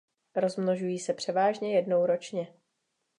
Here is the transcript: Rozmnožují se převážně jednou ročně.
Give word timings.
Rozmnožují 0.35 0.99
se 0.99 1.13
převážně 1.13 1.75
jednou 1.75 2.05
ročně. 2.05 2.53